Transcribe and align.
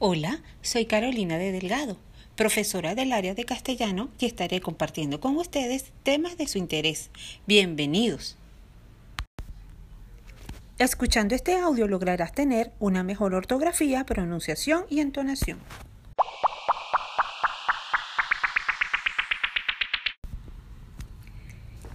Hola, 0.00 0.42
soy 0.62 0.86
Carolina 0.86 1.38
de 1.38 1.50
Delgado, 1.50 1.96
profesora 2.36 2.94
del 2.94 3.10
área 3.10 3.34
de 3.34 3.44
castellano 3.44 4.10
y 4.20 4.26
estaré 4.26 4.60
compartiendo 4.60 5.18
con 5.18 5.36
ustedes 5.36 5.90
temas 6.04 6.38
de 6.38 6.46
su 6.46 6.58
interés. 6.58 7.10
Bienvenidos. 7.48 8.36
Escuchando 10.78 11.34
este 11.34 11.56
audio 11.56 11.88
lograrás 11.88 12.30
tener 12.30 12.70
una 12.78 13.02
mejor 13.02 13.34
ortografía, 13.34 14.06
pronunciación 14.06 14.84
y 14.88 15.00
entonación. 15.00 15.58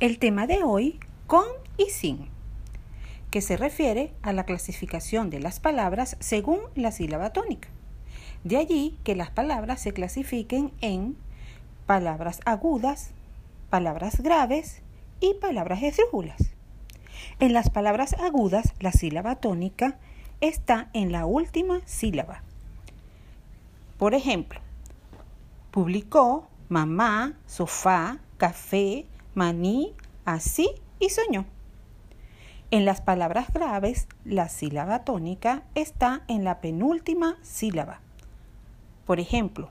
El 0.01 0.19
tema 0.19 0.45
de 0.45 0.61
hoy, 0.65 0.99
con 1.25 1.45
y 1.77 1.85
sin, 1.89 2.27
que 3.31 3.39
se 3.39 3.55
refiere 3.55 4.13
a 4.23 4.33
la 4.33 4.43
clasificación 4.43 5.29
de 5.29 5.39
las 5.39 5.61
palabras 5.61 6.17
según 6.19 6.59
la 6.75 6.91
sílaba 6.91 7.31
tónica. 7.31 7.72
De 8.43 8.57
allí 8.57 8.97
que 9.03 9.15
las 9.15 9.29
palabras 9.29 9.81
se 9.81 9.93
clasifiquen 9.93 10.71
en 10.81 11.15
palabras 11.85 12.41
agudas, 12.45 13.11
palabras 13.69 14.21
graves 14.21 14.81
y 15.21 15.33
palabras 15.35 15.81
esdrújulas. 15.81 16.51
En 17.39 17.53
las 17.53 17.69
palabras 17.69 18.13
agudas, 18.19 18.73
la 18.79 18.91
sílaba 18.91 19.37
tónica 19.37 19.97
está 20.41 20.89
en 20.93 21.11
la 21.11 21.25
última 21.25 21.79
sílaba. 21.85 22.43
Por 23.97 24.13
ejemplo, 24.13 24.59
publicó, 25.71 26.47
mamá, 26.67 27.37
sofá, 27.47 28.19
café, 28.37 29.05
maní, 29.35 29.93
así 30.25 30.69
y 30.99 31.09
soñó. 31.09 31.45
En 32.71 32.83
las 32.83 32.99
palabras 32.99 33.53
graves, 33.53 34.07
la 34.25 34.49
sílaba 34.49 35.05
tónica 35.05 35.63
está 35.75 36.23
en 36.27 36.43
la 36.43 36.59
penúltima 36.59 37.37
sílaba. 37.41 38.01
Por 39.05 39.19
ejemplo, 39.19 39.69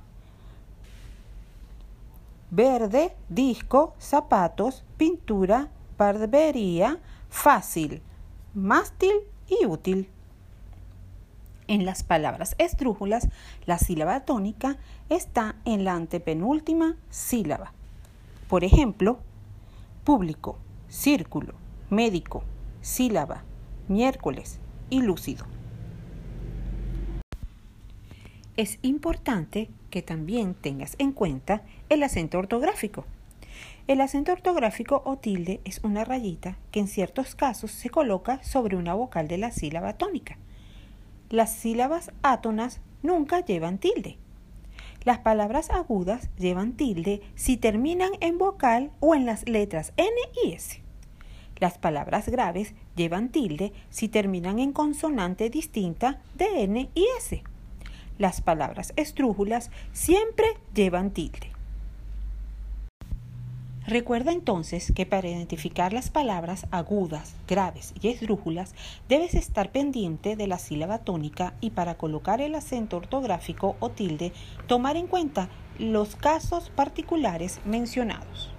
verde, 2.51 3.17
disco, 3.29 3.95
zapatos, 3.99 4.85
pintura, 4.97 5.71
barbería, 5.97 6.99
fácil, 7.31 8.03
mástil 8.55 9.13
y 9.49 9.65
útil. 9.65 10.11
En 11.67 11.87
las 11.87 12.03
palabras 12.03 12.55
esdrújulas, 12.59 13.29
la 13.65 13.79
sílaba 13.79 14.21
tónica 14.21 14.77
está 15.09 15.57
en 15.65 15.85
la 15.85 15.95
antepenúltima 15.95 16.97
sílaba. 17.09 17.73
Por 18.49 18.65
ejemplo, 18.65 19.19
público, 20.05 20.59
círculo, 20.89 21.55
médico, 21.89 22.43
sílaba, 22.83 23.45
miércoles 23.89 24.59
y 24.91 25.01
lúcido. 25.01 25.47
Es 28.59 28.79
importante 28.83 29.71
que 29.89 30.03
también 30.03 30.53
tengas 30.53 30.95
en 30.99 31.13
cuenta 31.13 31.63
el 31.89 32.03
acento 32.03 32.39
ortográfico. 32.39 33.07
El 33.87 34.03
acento 34.03 34.33
ortográfico 34.33 35.03
o 35.07 35.17
tilde 35.17 35.63
es 35.65 35.81
una 35.83 36.05
rayita 36.05 36.59
que 36.71 36.81
en 36.81 36.87
ciertos 36.87 37.35
casos 37.35 37.71
se 37.71 37.89
coloca 37.89 38.43
sobre 38.43 38.77
una 38.77 38.93
vocal 38.93 39.27
de 39.27 39.39
la 39.39 39.53
sílaba 39.53 39.95
tónica. 39.95 40.37
Las 41.31 41.55
sílabas 41.55 42.13
átonas 42.23 42.83
nunca 43.03 43.43
llevan 43.43 43.79
tilde. 43.79 44.19
Las 45.03 45.21
palabras 45.21 45.71
agudas 45.71 46.29
llevan 46.39 46.75
tilde 46.75 47.23
si 47.35 47.57
terminan 47.57 48.11
en 48.21 48.37
vocal 48.37 48.91
o 49.01 49.15
en 49.15 49.25
las 49.25 49.49
letras 49.49 49.95
N 49.97 50.15
y 50.45 50.53
S. 50.53 50.83
Las 51.59 51.79
palabras 51.79 52.29
graves 52.29 52.75
llevan 52.97 53.31
tilde 53.31 53.73
si 53.89 54.09
terminan 54.09 54.59
en 54.59 54.73
consonante 54.73 55.49
distinta 55.49 56.21
de 56.35 56.65
N 56.65 56.91
y 56.95 57.07
S. 57.19 57.43
Las 58.23 58.41
palabras 58.41 58.93
estrújulas 58.95 59.73
siempre 59.91 60.47
llevan 60.77 61.11
tilde. 61.11 61.51
Recuerda 63.85 64.31
entonces 64.31 64.93
que 64.95 65.07
para 65.07 65.27
identificar 65.27 65.93
las 65.93 66.09
palabras 66.09 66.69
agudas, 66.71 67.35
graves 67.49 67.93
y 68.01 68.11
esdrújulas 68.11 68.77
debes 69.09 69.35
estar 69.35 69.73
pendiente 69.73 70.37
de 70.37 70.47
la 70.47 70.61
sílaba 70.61 70.99
tónica 70.99 71.55
y 71.61 71.71
para 71.71 71.97
colocar 71.97 72.41
el 72.41 72.55
acento 72.55 72.99
ortográfico 72.99 73.75
o 73.81 73.89
tilde 73.89 74.33
tomar 74.69 74.97
en 74.97 75.09
cuenta 75.09 75.49
los 75.81 76.15
casos 76.15 76.71
particulares 76.71 77.59
mencionados. 77.65 78.53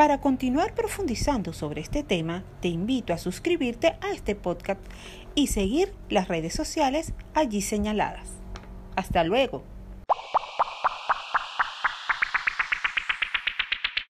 Para 0.00 0.18
continuar 0.18 0.74
profundizando 0.74 1.52
sobre 1.52 1.82
este 1.82 2.02
tema, 2.02 2.42
te 2.62 2.68
invito 2.68 3.12
a 3.12 3.18
suscribirte 3.18 3.98
a 4.00 4.12
este 4.14 4.34
podcast 4.34 4.80
y 5.34 5.48
seguir 5.48 5.92
las 6.08 6.26
redes 6.26 6.54
sociales 6.54 7.12
allí 7.34 7.60
señaladas. 7.60 8.30
Hasta 8.96 9.24
luego. 9.24 9.62